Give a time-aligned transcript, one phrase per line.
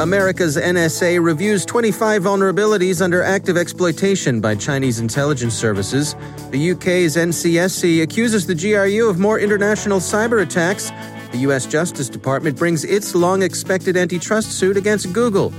[0.00, 6.14] America's NSA reviews 25 vulnerabilities under active exploitation by Chinese intelligence services.
[6.50, 10.92] The UK's NCSC accuses the GRU of more international cyber attacks.
[11.32, 11.66] The U.S.
[11.66, 15.50] Justice Department brings its long expected antitrust suit against Google.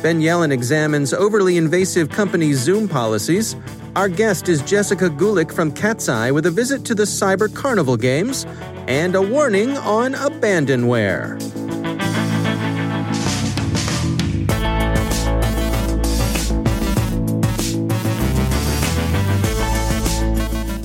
[0.00, 3.56] Ben Yelin examines overly invasive company Zoom policies.
[3.96, 8.46] Our guest is Jessica Gulick from Katzcy with a visit to the Cyber Carnival Games
[8.86, 11.36] and a warning on abandonware.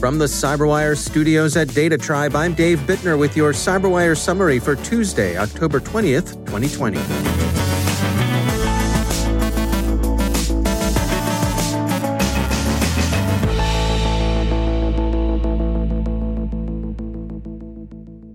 [0.04, 4.76] From the CyberWire studios at Data Tribe, I'm Dave Bittner with your CyberWire summary for
[4.76, 6.98] Tuesday, October 20th, 2020.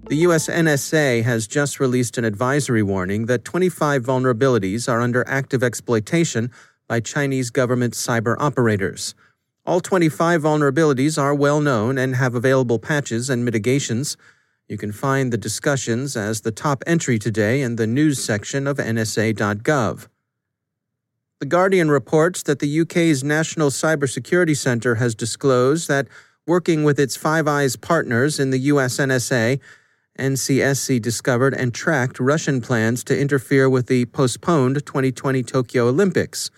[0.09, 5.63] The US NSA has just released an advisory warning that 25 vulnerabilities are under active
[5.63, 6.51] exploitation
[6.89, 9.15] by Chinese government cyber operators.
[9.69, 14.17] All 25 vulnerabilities are well known and have available patches and mitigations.
[14.67, 18.79] You can find the discussions as the top entry today in the news section of
[18.79, 20.09] NSA.gov.
[21.41, 26.09] The Guardian reports that the UK's National Cybersecurity Centre has disclosed that,
[26.47, 29.61] working with its Five Eyes partners in the US NSA,
[30.19, 36.51] NCSC discovered and tracked Russian plans to interfere with the postponed 2020 Tokyo Olympics.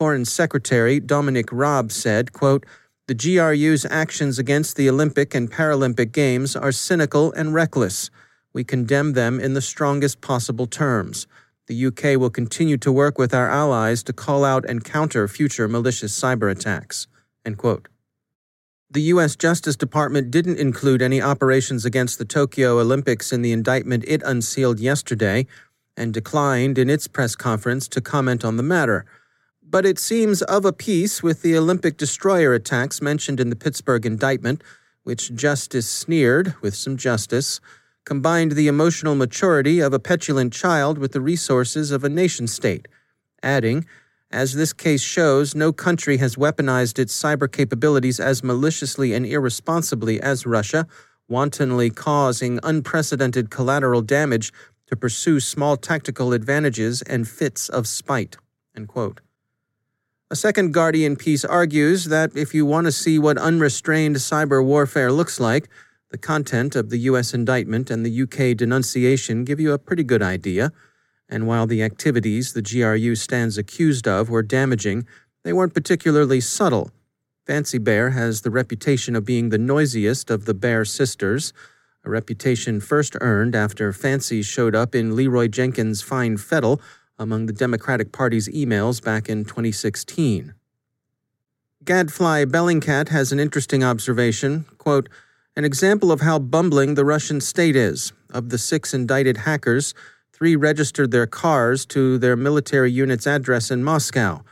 [0.00, 2.64] Foreign Secretary Dominic Raab said, quote,
[3.06, 8.08] the GRU's actions against the Olympic and Paralympic Games are cynical and reckless.
[8.54, 11.26] We condemn them in the strongest possible terms.
[11.66, 15.68] The UK will continue to work with our allies to call out and counter future
[15.68, 17.06] malicious cyber attacks.
[17.44, 19.36] The U.S.
[19.36, 24.80] Justice Department didn't include any operations against the Tokyo Olympics in the indictment it unsealed
[24.80, 25.46] yesterday
[25.94, 29.04] and declined in its press conference to comment on the matter
[29.70, 34.04] but it seems of a piece with the Olympic destroyer attacks mentioned in the Pittsburgh
[34.04, 34.62] indictment,
[35.04, 37.60] which Justice sneered, with some justice,
[38.04, 42.88] combined the emotional maturity of a petulant child with the resources of a nation state,
[43.44, 43.86] adding,
[44.32, 50.20] as this case shows, no country has weaponized its cyber capabilities as maliciously and irresponsibly
[50.20, 50.86] as Russia,
[51.28, 54.52] wantonly causing unprecedented collateral damage
[54.86, 58.36] to pursue small tactical advantages and fits of spite.
[60.32, 65.10] A second Guardian piece argues that if you want to see what unrestrained cyber warfare
[65.10, 65.68] looks like,
[66.10, 67.34] the content of the U.S.
[67.34, 70.70] indictment and the UK denunciation give you a pretty good idea.
[71.28, 75.04] And while the activities the GRU stands accused of were damaging,
[75.42, 76.92] they weren't particularly subtle.
[77.44, 81.52] Fancy Bear has the reputation of being the noisiest of the Bear sisters,
[82.04, 86.80] a reputation first earned after Fancy showed up in Leroy Jenkins' Fine Fettle
[87.20, 90.54] among the Democratic Party's emails back in 2016.
[91.84, 94.64] Gadfly Bellingcat has an interesting observation.
[94.78, 95.08] Quote,
[95.56, 98.12] an example of how bumbling the Russian state is.
[98.30, 99.94] Of the six indicted hackers,
[100.32, 104.42] three registered their cars to their military unit's address in Moscow.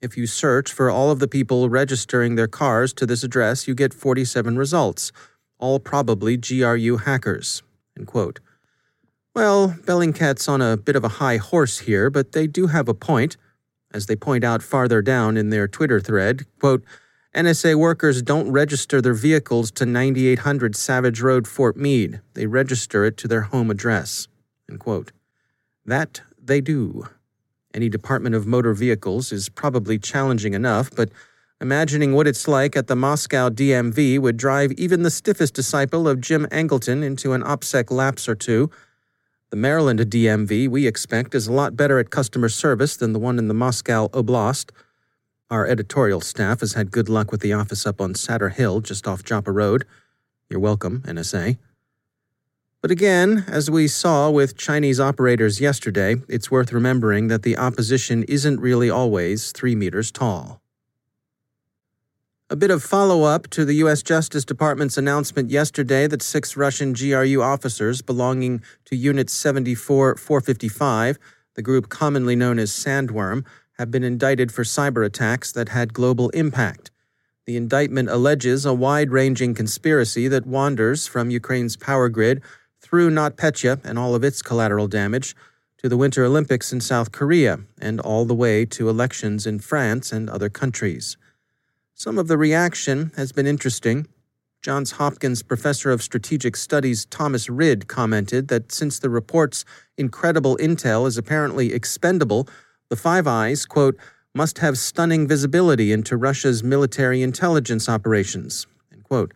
[0.00, 3.74] If you search for all of the people registering their cars to this address, you
[3.74, 5.12] get 47 results,
[5.58, 7.62] all probably GRU hackers.
[7.96, 8.40] End quote.
[9.34, 12.94] Well, Bellingcat's on a bit of a high horse here, but they do have a
[12.94, 13.38] point.
[13.90, 16.84] As they point out farther down in their Twitter thread, quote,
[17.34, 22.20] NSA workers don't register their vehicles to 9800 Savage Road, Fort Meade.
[22.34, 24.28] They register it to their home address.
[24.68, 25.12] End quote.
[25.86, 27.08] That they do.
[27.72, 31.08] Any Department of Motor Vehicles is probably challenging enough, but
[31.58, 36.20] imagining what it's like at the Moscow DMV would drive even the stiffest disciple of
[36.20, 38.70] Jim Angleton into an OPSEC lapse or two
[39.52, 43.38] the Maryland DMV, we expect, is a lot better at customer service than the one
[43.38, 44.70] in the Moscow Oblast.
[45.50, 49.06] Our editorial staff has had good luck with the office up on Satyr Hill, just
[49.06, 49.84] off Joppa Road.
[50.48, 51.58] You're welcome, NSA.
[52.80, 58.22] But again, as we saw with Chinese operators yesterday, it's worth remembering that the opposition
[58.22, 60.61] isn't really always three meters tall.
[62.52, 64.02] A bit of follow up to the U.S.
[64.02, 71.18] Justice Department's announcement yesterday that six Russian GRU officers belonging to Unit 74 455,
[71.54, 73.46] the group commonly known as Sandworm,
[73.78, 76.90] have been indicted for cyber attacks that had global impact.
[77.46, 82.42] The indictment alleges a wide ranging conspiracy that wanders from Ukraine's power grid
[82.82, 85.34] through NotPetya and all of its collateral damage
[85.78, 90.12] to the Winter Olympics in South Korea and all the way to elections in France
[90.12, 91.16] and other countries.
[91.94, 94.06] Some of the reaction has been interesting.
[94.62, 99.64] Johns Hopkins professor of strategic studies Thomas Rid commented that since the report's
[99.96, 102.48] incredible intel is apparently expendable,
[102.88, 103.96] the Five Eyes, quote,
[104.34, 109.32] must have stunning visibility into Russia's military intelligence operations, end quote.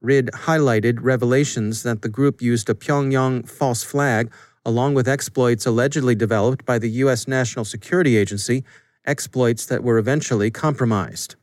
[0.00, 4.30] Rid highlighted revelations that the group used a Pyongyang false flag
[4.66, 7.28] along with exploits allegedly developed by the U.S.
[7.28, 8.64] National Security Agency,
[9.06, 11.36] exploits that were eventually compromised.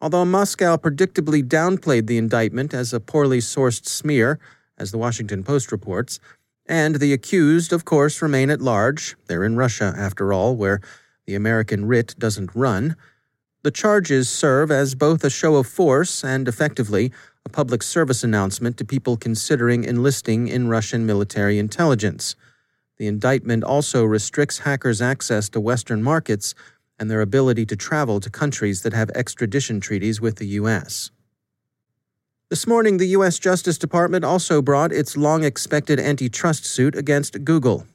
[0.00, 4.38] Although Moscow predictably downplayed the indictment as a poorly sourced smear,
[4.78, 6.18] as the Washington Post reports,
[6.66, 10.80] and the accused, of course, remain at large, they're in Russia, after all, where
[11.26, 12.96] the American writ doesn't run,
[13.62, 17.12] the charges serve as both a show of force and, effectively,
[17.44, 22.36] a public service announcement to people considering enlisting in Russian military intelligence.
[22.96, 26.54] The indictment also restricts hackers' access to Western markets
[27.00, 31.10] and their ability to travel to countries that have extradition treaties with the U.S.
[32.50, 33.38] This morning, the U.S.
[33.38, 37.86] Justice Department also brought its long expected antitrust suit against Google.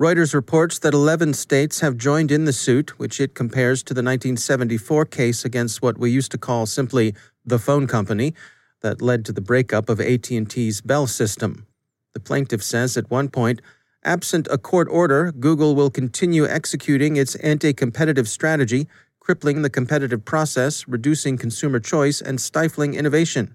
[0.00, 3.98] Reuters reports that 11 states have joined in the suit, which it compares to the
[3.98, 7.14] 1974 case against what we used to call simply
[7.44, 8.32] the phone company,
[8.80, 11.66] that led to the breakup of AT&T's Bell system.
[12.14, 13.60] The plaintiff says at one point,
[14.04, 18.88] absent a court order, Google will continue executing its anti-competitive strategy,
[19.18, 23.54] crippling the competitive process, reducing consumer choice, and stifling innovation.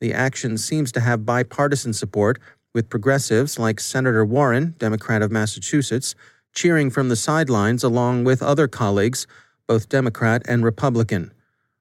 [0.00, 2.38] The action seems to have bipartisan support,
[2.74, 6.14] with progressives like Senator Warren, Democrat of Massachusetts,
[6.52, 9.26] cheering from the sidelines along with other colleagues,
[9.66, 11.32] both Democrat and Republican.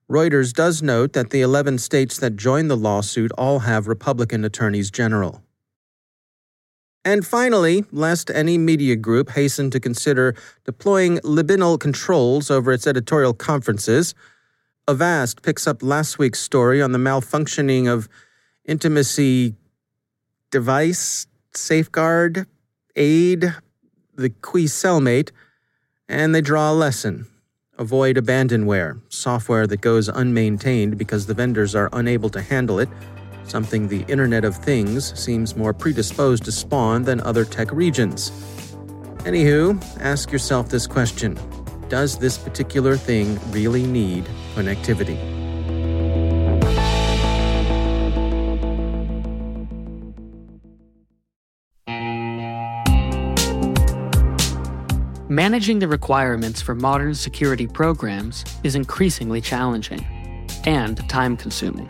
[0.09, 4.91] Reuters does note that the 11 states that joined the lawsuit all have Republican attorneys
[4.91, 5.41] general.
[7.05, 10.35] And finally, lest any media group hasten to consider
[10.65, 14.15] deploying libidinal controls over its editorial conferences,
[14.87, 18.09] Avast picks up last week's story on the malfunctioning of
[18.65, 19.53] intimacy
[20.49, 22.47] device, safeguard,
[22.95, 23.53] aid,
[24.15, 25.29] the Qiui cellmate,
[26.09, 27.27] and they draw a lesson.
[27.77, 32.89] Avoid abandonware, software that goes unmaintained because the vendors are unable to handle it,
[33.47, 38.31] something the Internet of Things seems more predisposed to spawn than other tech regions.
[39.25, 41.37] Anywho, ask yourself this question
[41.89, 44.25] Does this particular thing really need
[44.55, 45.35] connectivity?
[55.27, 60.05] Managing the requirements for modern security programs is increasingly challenging
[60.65, 61.89] and time consuming.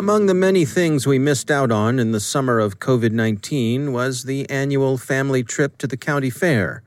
[0.00, 4.24] Among the many things we missed out on in the summer of COVID 19 was
[4.24, 6.82] the annual family trip to the county fair.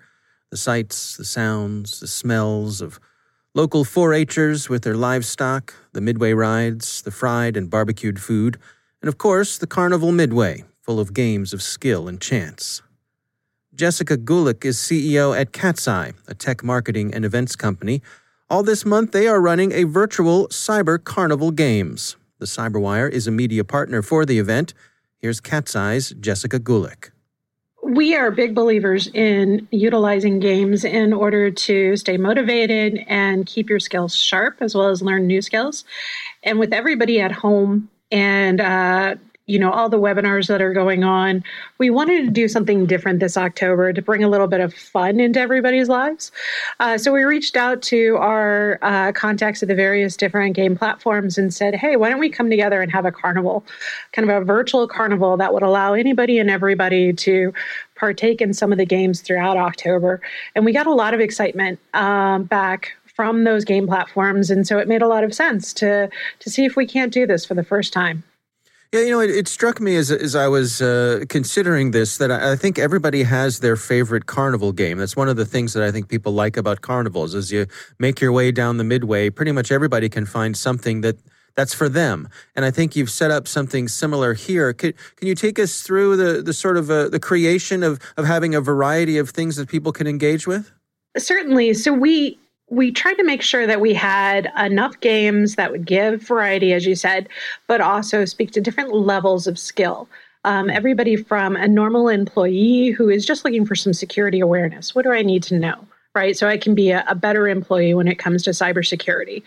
[0.49, 2.99] The sights, the sounds, the smells of
[3.53, 8.57] local 4 Hers with their livestock, the midway rides, the fried and barbecued food,
[8.99, 12.81] and of course, the carnival midway, full of games of skill and chance.
[13.75, 18.01] Jessica Gulick is CEO at Katzcy, a tech marketing and events company.
[18.49, 22.15] All this month, they are running a virtual cyber carnival games.
[22.43, 24.73] The Cyberwire is a media partner for the event.
[25.19, 27.11] Here's Katzcy's Jessica Gulick.
[27.81, 33.79] We are big believers in utilizing games in order to stay motivated and keep your
[33.79, 35.85] skills sharp, as well as learn new skills.
[36.43, 41.03] And with everybody at home and uh, you know all the webinars that are going
[41.03, 41.43] on.
[41.77, 45.19] We wanted to do something different this october to bring a little bit of fun
[45.19, 46.31] into everybody's lives.
[46.79, 51.37] Uh, so we reached out to our uh, contacts at the various different game platforms
[51.37, 53.65] and said hey why don't we come together and have a carnival
[54.13, 57.53] kind of a virtual carnival that would allow anybody and everybody to
[57.95, 60.21] partake in some of the games throughout october.
[60.55, 64.49] And we got a lot of excitement um, back from those game platforms.
[64.49, 66.09] And so it made a lot of sense to
[66.39, 68.23] to see if we can't do this for the first time
[68.93, 72.29] yeah, you know, it, it, struck me as as I was uh, considering this that
[72.29, 74.99] I, I, think everybody has their favorite carnival game.
[74.99, 77.33] That's one of the things that I think people like about carnivals.
[77.33, 77.65] As you
[77.97, 81.17] make your way down the midway, pretty much everybody can find something that
[81.55, 82.29] that's for them.
[82.55, 84.73] And I think you've set up something similar here.
[84.73, 88.25] Can, can you take us through the the sort of uh, the creation of of
[88.25, 90.71] having a variety of things that people can engage with?
[91.17, 91.73] Certainly.
[91.73, 92.37] So we
[92.73, 96.85] we tried to make sure that we had enough games that would give variety, as
[96.85, 97.29] you said,
[97.67, 100.09] but also speak to different levels of skill.
[100.43, 104.93] Um, everybody from a normal employee who is just looking for some security awareness.
[104.93, 105.87] What do I need to know?
[106.15, 109.41] Right, so I can be a, a better employee when it comes to cybersecurity,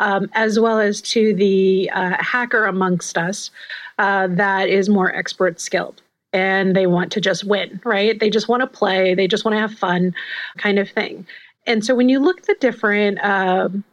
[0.00, 3.50] um, as well as to the uh, hacker amongst us
[3.98, 8.18] uh, that is more expert skilled and they want to just win, right?
[8.20, 10.14] They just want to play, they just want to have fun,
[10.58, 11.26] kind of thing.
[11.70, 13.84] And so when you look at the different um,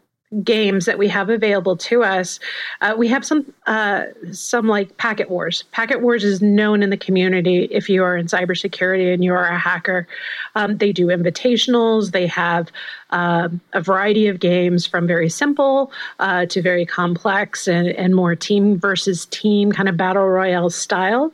[0.43, 2.39] games that we have available to us,
[2.81, 5.63] uh, we have some uh, some like Packet Wars.
[5.71, 9.45] Packet Wars is known in the community if you are in cybersecurity and you are
[9.45, 10.07] a hacker.
[10.55, 12.13] Um, they do invitationals.
[12.13, 12.71] They have
[13.11, 18.35] um, a variety of games from very simple uh, to very complex and, and more
[18.35, 21.31] team versus team kind of battle royale style.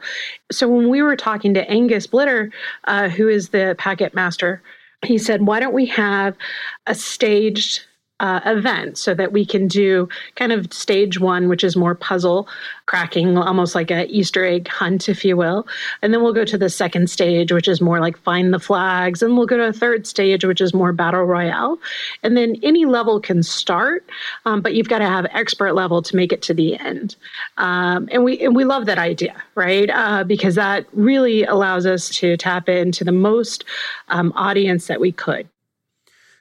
[0.52, 2.52] So when we were talking to Angus Blitter,
[2.84, 4.62] uh, who is the Packet Master
[5.06, 6.36] he said, Why don't we have
[6.88, 7.82] a staged
[8.24, 12.48] uh, event so that we can do kind of stage one, which is more puzzle
[12.86, 15.68] cracking, almost like a Easter egg hunt, if you will.
[16.02, 19.22] And then we'll go to the second stage, which is more like find the flags.
[19.22, 21.78] And we'll go to a third stage, which is more battle royale.
[22.24, 24.10] And then any level can start,
[24.46, 27.18] um, but you've got to have expert level to make it to the end.
[27.58, 29.90] Um, and we and we love that idea, right?
[29.90, 33.66] Uh, because that really allows us to tap into the most
[34.08, 35.50] um, audience that we could.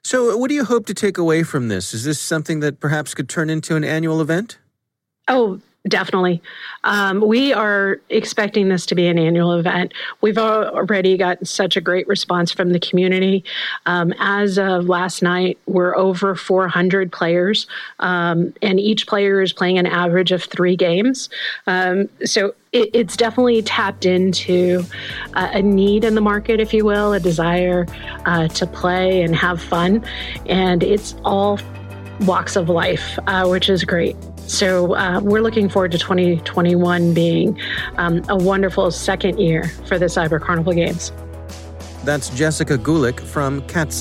[0.04, 1.94] So, what do you hope to take away from this?
[1.94, 4.58] Is this something that perhaps could turn into an annual event?
[5.28, 6.40] Oh, Definitely.
[6.84, 9.92] Um, we are expecting this to be an annual event.
[10.20, 13.44] We've already gotten such a great response from the community.
[13.86, 17.66] Um, as of last night, we're over 400 players,
[17.98, 21.28] um, and each player is playing an average of three games.
[21.66, 24.84] Um, so it, it's definitely tapped into
[25.34, 27.86] uh, a need in the market, if you will, a desire
[28.24, 30.04] uh, to play and have fun.
[30.46, 31.60] And it's all
[32.22, 34.16] walks of life, uh, which is great.
[34.38, 37.58] So uh, we're looking forward to 2021 being
[37.96, 41.12] um, a wonderful second year for the Cyber Carnival Games.
[42.04, 43.96] That's Jessica Gulick from Cat's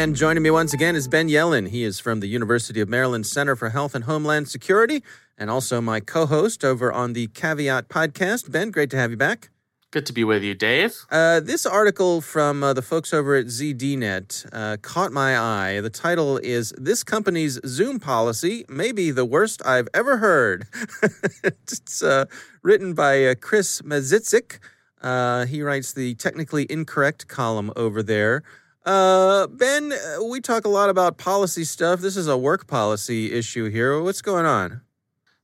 [0.00, 1.68] And joining me once again is Ben Yelin.
[1.68, 5.04] He is from the University of Maryland Center for Health and Homeland Security
[5.36, 8.50] and also my co host over on the Caveat podcast.
[8.50, 9.50] Ben, great to have you back.
[9.90, 10.96] Good to be with you, Dave.
[11.10, 15.82] Uh, this article from uh, the folks over at ZDNet uh, caught my eye.
[15.82, 20.66] The title is This Company's Zoom Policy May Be the Worst I've Ever Heard.
[21.44, 22.24] it's uh,
[22.62, 24.60] written by uh, Chris Matyszczyk.
[25.02, 28.42] Uh, he writes the technically incorrect column over there.
[29.48, 29.92] Ben,
[30.28, 32.00] we talk a lot about policy stuff.
[32.00, 34.00] This is a work policy issue here.
[34.00, 34.82] What's going on?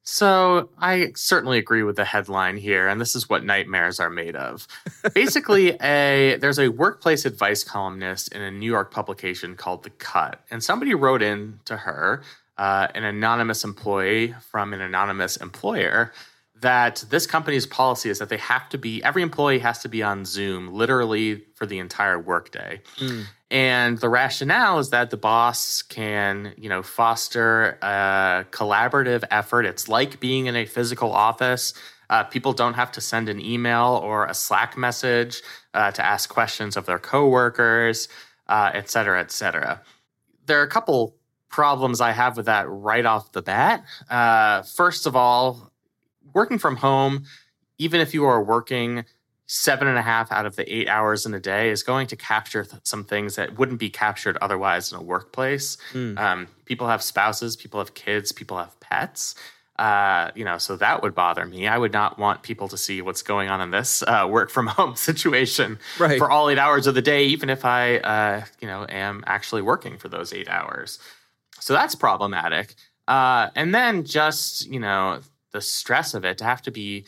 [0.08, 4.36] So I certainly agree with the headline here, and this is what nightmares are made
[4.36, 4.68] of.
[5.14, 10.44] Basically, a there's a workplace advice columnist in a New York publication called The Cut,
[10.48, 12.22] and somebody wrote in to her,
[12.56, 16.12] uh, an anonymous employee from an anonymous employer,
[16.60, 20.02] that this company's policy is that they have to be every employee has to be
[20.02, 22.80] on Zoom literally for the entire workday.
[22.98, 23.24] Mm.
[23.50, 29.66] And the rationale is that the boss can, you know, foster a collaborative effort.
[29.66, 31.74] It's like being in a physical office.
[32.08, 35.42] Uh, people don't have to send an email or a Slack message
[35.74, 38.08] uh, to ask questions of their coworkers,
[38.48, 39.82] uh, et cetera, et cetera.
[40.46, 41.16] There are a couple
[41.48, 43.84] problems I have with that right off the bat.
[44.08, 45.72] Uh, first of all,
[46.36, 47.24] working from home,
[47.78, 49.04] even if you are working
[49.46, 52.16] seven and a half out of the eight hours in a day is going to
[52.16, 55.78] capture th- some things that wouldn't be captured otherwise in a workplace.
[55.92, 56.18] Mm.
[56.18, 59.34] Um, people have spouses, people have kids, people have pets.
[59.78, 61.68] Uh, you know, so that would bother me.
[61.68, 64.66] I would not want people to see what's going on in this uh, work from
[64.78, 66.18] home situation right.
[66.18, 69.62] for all eight hours of the day, even if I, uh, you know, am actually
[69.62, 70.98] working for those eight hours.
[71.60, 72.74] So that's problematic.
[73.08, 75.20] Uh, and then just you know
[75.56, 77.06] the stress of it to have to be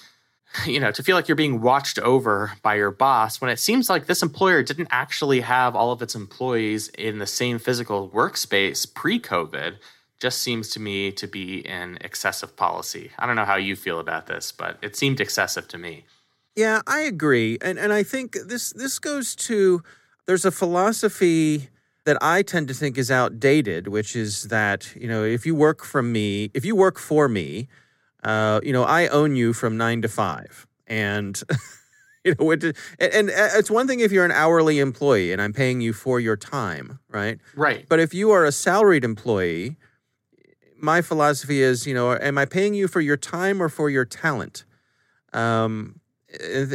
[0.67, 3.90] you know, to feel like you're being watched over by your boss when it seems
[3.90, 8.93] like this employer didn't actually have all of its employees in the same physical workspace
[8.93, 9.76] pre COVID
[10.19, 13.11] just seems to me to be an excessive policy.
[13.19, 16.07] I don't know how you feel about this, but it seemed excessive to me.
[16.57, 17.58] Yeah, I agree.
[17.61, 19.82] And and I think this this goes to
[20.25, 21.69] there's a philosophy
[22.04, 25.84] that I tend to think is outdated, which is that, you know, if you work
[25.84, 27.69] from me, if you work for me,
[28.25, 30.67] uh, you know, I own you from nine to five.
[30.87, 31.41] And,
[32.25, 32.65] you know, it,
[32.99, 36.19] and uh, it's one thing if you're an hourly employee and I'm paying you for
[36.19, 37.39] your time, right?
[37.54, 37.87] Right.
[37.89, 39.76] But if you are a salaried employee,
[40.81, 44.04] my philosophy is, you know, am I paying you for your time or for your
[44.04, 44.65] talent?
[45.33, 46.00] Um,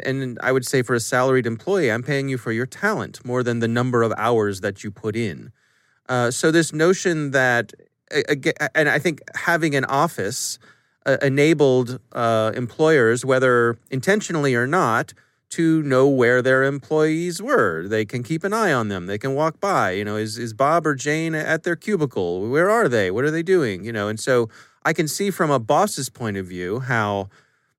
[0.06, 3.44] and I would say for a salaried employee, I'm paying you for your talent more
[3.44, 5.52] than the number of hours that you put in.
[6.10, 7.72] Uh, so this notion that,
[8.76, 10.60] and I think having an office
[11.06, 15.14] uh, enabled uh, employers, whether intentionally or not,
[15.50, 17.88] to know where their employees were.
[17.88, 19.06] They can keep an eye on them.
[19.06, 19.92] They can walk by.
[19.92, 22.50] You know, is is Bob or Jane at their cubicle?
[22.50, 23.12] Where are they?
[23.12, 23.84] What are they doing?
[23.84, 24.50] You know, and so
[24.84, 27.30] I can see from a boss's point of view how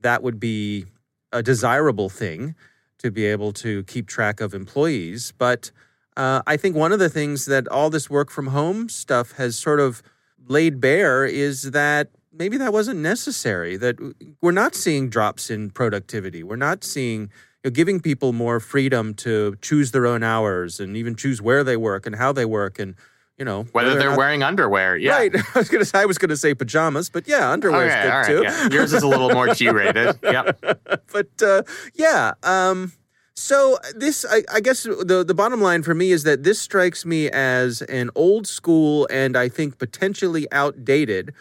[0.00, 0.86] that would be
[1.32, 2.54] a desirable thing
[2.98, 5.32] to be able to keep track of employees.
[5.36, 5.72] But
[6.16, 9.56] uh, I think one of the things that all this work from home stuff has
[9.56, 10.02] sort of
[10.46, 13.76] laid bare is that maybe that wasn't necessary.
[13.76, 13.96] That
[14.40, 16.42] we're not seeing drops in productivity.
[16.42, 17.30] We're not seeing you
[17.64, 21.76] know, giving people more freedom to choose their own hours and even choose where they
[21.76, 22.94] work and how they work and
[23.38, 24.96] you know whether, whether they're not, wearing underwear.
[24.96, 25.34] Yeah, right.
[25.54, 28.26] I was gonna say I was gonna say pajamas, but yeah, underwear is good right,
[28.26, 28.42] too.
[28.42, 28.68] Yeah.
[28.70, 30.18] Yours is a little more G-rated.
[30.22, 30.60] Yep.
[31.12, 31.62] but uh,
[31.94, 32.34] yeah.
[32.42, 32.92] Um,
[33.36, 37.04] so this, I, I, guess, the the bottom line for me is that this strikes
[37.04, 41.34] me as an old school and I think potentially outdated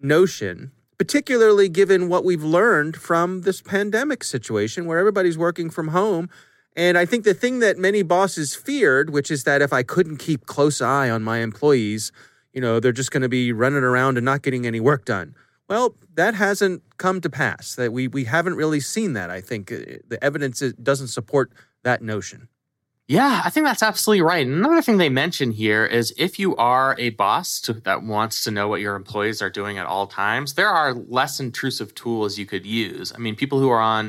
[0.00, 6.28] notion, particularly given what we've learned from this pandemic situation where everybody's working from home.
[6.76, 10.18] And I think the thing that many bosses feared, which is that if I couldn't
[10.18, 12.12] keep close eye on my employees,
[12.52, 15.34] you know, they're just going to be running around and not getting any work done.
[15.68, 17.74] Well, that hasn't come to pass.
[17.74, 19.30] That we we haven't really seen that.
[19.30, 19.76] I think uh,
[20.08, 22.48] the evidence doesn't support that notion.
[23.08, 24.46] Yeah, I think that's absolutely right.
[24.46, 28.50] Another thing they mention here is if you are a boss to, that wants to
[28.50, 32.44] know what your employees are doing at all times, there are less intrusive tools you
[32.44, 33.10] could use.
[33.14, 34.08] I mean, people who are on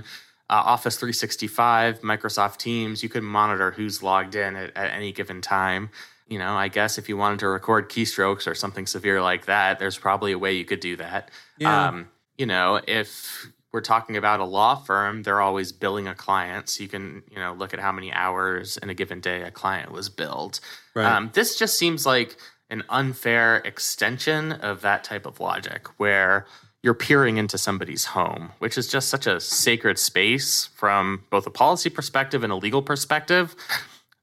[0.49, 5.39] uh, Office 365, Microsoft Teams, you could monitor who's logged in at, at any given
[5.39, 5.91] time.
[6.27, 9.79] You know, I guess if you wanted to record keystrokes or something severe like that,
[9.79, 11.31] there's probably a way you could do that.
[11.57, 11.87] Yeah.
[11.87, 16.69] Um, you know, if we're talking about a law firm, they're always billing a client.
[16.69, 19.51] So you can, you know, look at how many hours in a given day a
[19.51, 20.59] client was billed.
[20.95, 21.05] Right.
[21.05, 22.35] Um, this just seems like
[22.69, 26.45] an unfair extension of that type of logic where
[26.81, 31.51] you're peering into somebody's home, which is just such a sacred space from both a
[31.51, 33.55] policy perspective and a legal perspective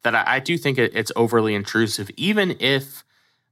[0.02, 3.04] that I, I do think it, it's overly intrusive, even if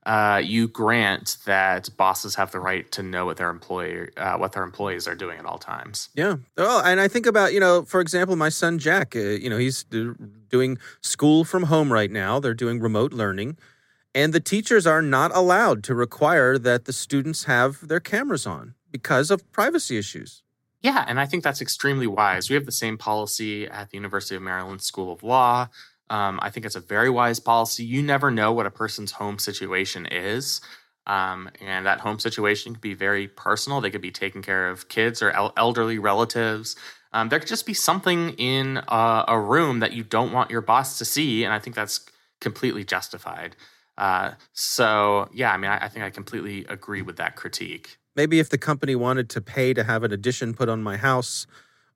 [0.06, 4.52] uh, you grant that bosses have the right to know what their employer uh, what
[4.52, 6.10] their employees are doing at all times.
[6.14, 6.36] Yeah.
[6.56, 9.16] Oh, and I think about you know, for example, my son Jack.
[9.16, 12.38] Uh, you know, he's doing school from home right now.
[12.38, 13.56] They're doing remote learning,
[14.14, 18.74] and the teachers are not allowed to require that the students have their cameras on
[18.90, 20.42] because of privacy issues.
[20.82, 22.50] Yeah, and I think that's extremely wise.
[22.50, 25.68] We have the same policy at the University of Maryland School of Law.
[26.10, 27.84] Um, I think it's a very wise policy.
[27.84, 30.60] You never know what a person's home situation is.
[31.06, 33.80] Um, and that home situation could be very personal.
[33.80, 36.76] They could be taking care of kids or el- elderly relatives.
[37.12, 40.62] Um, there could just be something in a, a, room that you don't want your
[40.62, 41.44] boss to see.
[41.44, 42.06] And I think that's
[42.40, 43.54] completely justified.
[43.96, 47.98] Uh, so, yeah, I mean, I, I think I completely agree with that critique.
[48.16, 51.46] Maybe if the company wanted to pay to have an addition put on my house,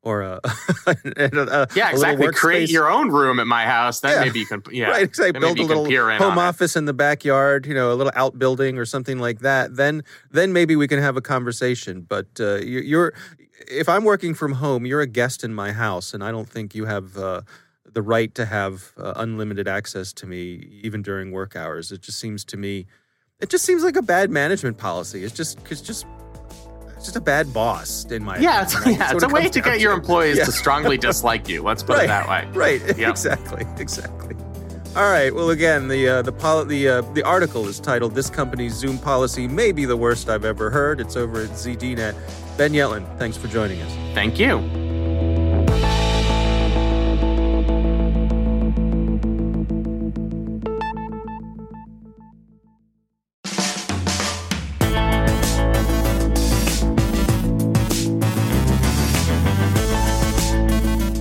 [0.02, 0.40] or a,
[0.87, 2.28] a, a yeah, exactly.
[2.32, 4.00] Create your own room at my house.
[4.00, 4.24] Then yeah.
[4.24, 5.02] maybe you can yeah, right.
[5.02, 5.40] Exactly.
[5.40, 5.87] Build a little
[6.18, 6.80] home office it.
[6.80, 7.66] in the backyard.
[7.66, 9.76] You know, a little outbuilding or something like that.
[9.76, 12.02] Then then maybe we can have a conversation.
[12.02, 13.12] But uh, you're
[13.66, 16.74] if I'm working from home, you're a guest in my house, and I don't think
[16.74, 17.16] you have.
[17.16, 17.42] Uh,
[17.90, 21.90] the right to have uh, unlimited access to me even during work hours.
[21.90, 22.87] It just seems to me,
[23.40, 25.24] it just seems like a bad management policy.
[25.24, 26.06] It's just, it's just
[26.98, 28.96] it's just a bad boss in my yeah, it's, right?
[28.98, 30.44] yeah, it's a way to get your employees yeah.
[30.44, 31.62] to strongly dislike you.
[31.62, 32.48] Let's put right, it that way.
[32.52, 32.98] Right.
[32.98, 33.08] Yep.
[33.18, 33.64] Exactly.
[33.78, 34.34] Exactly.
[34.96, 35.32] All right.
[35.32, 38.98] Well, again, the uh, the poli- the uh, the article is titled "This Company's Zoom
[38.98, 42.16] Policy May Be the Worst I've Ever Heard." It's over at ZDNet.
[42.56, 43.92] Ben Yelin, thanks for joining us.
[44.14, 44.88] Thank you.